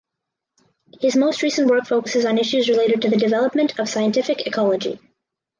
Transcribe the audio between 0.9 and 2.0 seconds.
His most recent work